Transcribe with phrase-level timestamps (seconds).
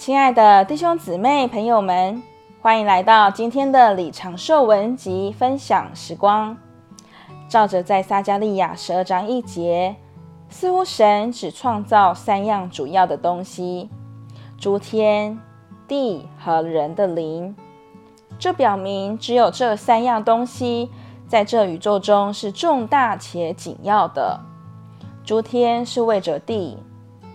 [0.00, 2.22] 亲爱的弟兄姊妹、朋友们，
[2.62, 6.56] 欢迎来到今天的李长寿文集分享时光。
[7.50, 9.94] 照着在撒迦利亚十二章一节，
[10.48, 13.90] 似乎神只创造三样主要的东西：
[14.56, 15.38] 诸天、
[15.86, 17.54] 地和人的灵。
[18.38, 20.88] 这表明只有这三样东西
[21.28, 24.40] 在这宇宙中是重大且紧要的。
[25.22, 26.78] 诸天是为着地，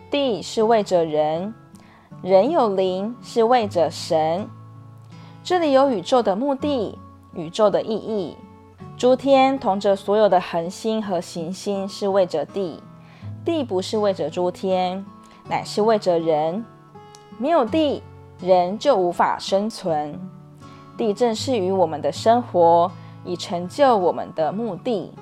[0.09, 1.53] 地是为着人。
[2.25, 4.49] 人有灵是为着神，
[5.43, 6.97] 这里有宇宙的目的、
[7.35, 8.35] 宇宙的意义。
[8.97, 12.81] 诸天同着所有的恒星和行星是为着地，
[13.45, 15.05] 地不是为着诸天，
[15.47, 16.65] 乃是为着人。
[17.37, 18.01] 没有地，
[18.41, 20.19] 人就无法生存。
[20.97, 22.91] 地正是与我们的生活，
[23.23, 25.13] 以成就我们的目的。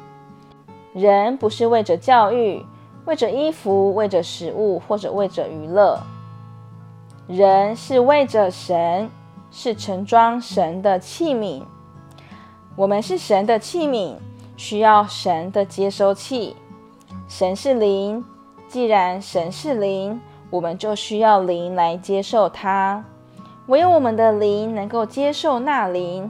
[0.93, 2.65] 人不是为着教育，
[3.03, 5.99] 为着衣服，为着食物，或者为着娱乐。
[7.25, 9.09] 人是为着神，
[9.49, 11.63] 是盛装神的器皿。
[12.75, 14.15] 我们是神的器皿，
[14.57, 16.57] 需要神的接收器。
[17.29, 18.25] 神是灵，
[18.67, 23.05] 既然神是灵，我们就需要灵来接受它。
[23.67, 26.29] 唯有我们的灵能够接受那灵，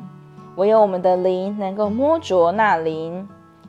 [0.58, 3.28] 唯有我们的灵能够摸着那灵，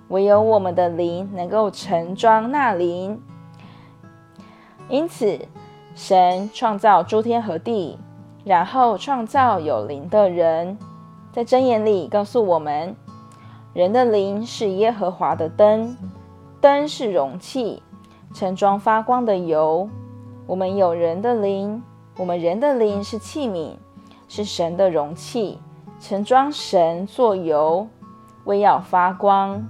[0.09, 3.19] 唯有我们的灵能够盛装那灵。
[4.91, 5.41] 因此。
[5.95, 7.99] 神创造诸天和地，
[8.45, 10.77] 然后创造有灵的人。
[11.33, 12.95] 在箴言里告诉我们，
[13.73, 15.97] 人的灵是耶和华的灯，
[16.61, 17.83] 灯是容器，
[18.35, 19.89] 盛装发光的油。
[20.47, 21.81] 我们有人的灵，
[22.17, 23.71] 我们人的灵是器皿，
[24.29, 25.59] 是神的容器，
[26.01, 27.87] 盛装神作油，
[28.45, 29.65] 为要发光。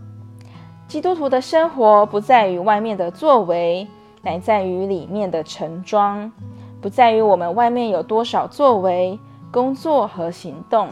[0.89, 3.87] 基督徒的生活不在于外面的作为。
[4.25, 6.33] 乃在于里面的盛装，
[6.81, 9.19] 不在于我们外面有多少作为、
[9.53, 10.89] 工作和行动，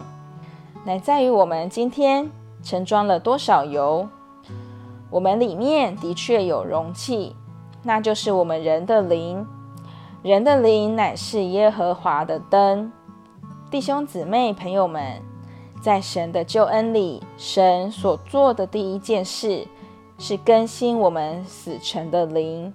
[0.85, 2.31] 乃在于我们今天
[2.63, 4.07] 盛装了多少油。
[5.11, 7.35] 我们里面的确有容器，
[7.83, 9.47] 那就是我们人的灵。
[10.23, 12.93] 人的灵乃是耶和华的灯。
[13.71, 15.21] 弟兄姊妹、朋友们，
[15.83, 19.67] 在神的救恩里，神所做的第一件事
[20.19, 22.73] 是更新我们死沉的灵。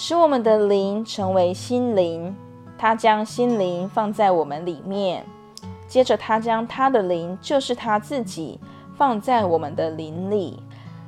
[0.00, 2.32] 使我们的灵成为心灵，
[2.78, 5.26] 他将心灵放在我们里面，
[5.88, 8.60] 接着他将他的灵，就是他自己，
[8.96, 10.62] 放在我们的灵里。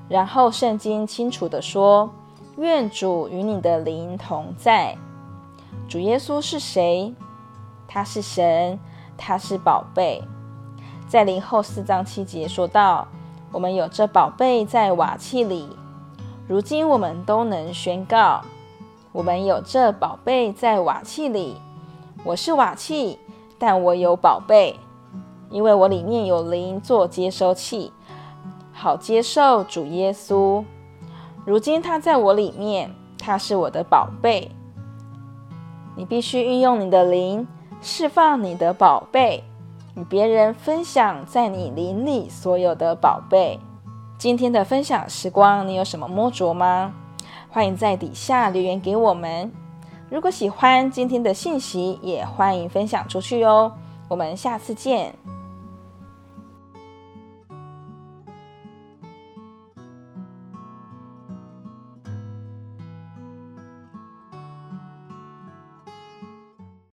[0.09, 2.11] 然后圣经清楚地说
[2.59, 4.97] ：“愿主与你的灵同在。”
[5.89, 7.15] 主耶稣是谁？
[7.87, 8.77] 他是神，
[9.17, 10.21] 他是宝贝。
[11.07, 13.07] 在灵后四章七节说道
[13.55, 15.69] ：“我们有这宝贝在瓦器里，
[16.49, 18.43] 如今我们都能宣告。”
[19.13, 21.57] 我们有这宝贝在瓦器里，
[22.23, 23.19] 我是瓦器，
[23.59, 24.79] 但我有宝贝，
[25.51, 27.93] 因为我里面有灵做接收器，
[28.73, 30.65] 好接受主耶稣。
[31.45, 34.53] 如今他在我里面，他是我的宝贝。
[35.97, 37.49] 你必须运用你的灵，
[37.83, 39.43] 释放你的宝贝，
[39.97, 43.59] 与别人分享在你灵里所有的宝贝。
[44.17, 46.95] 今天的分享时光，你有什么摸着吗？
[47.53, 49.51] 欢迎在底下留言给我们。
[50.09, 53.73] 如果喜欢今天的信息，也欢迎分享出去哦。
[54.09, 55.13] 我们下次见。